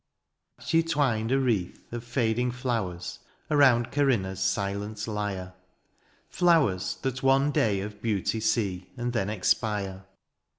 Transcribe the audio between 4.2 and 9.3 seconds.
silent lyre; Flowers that one day of beauty see And then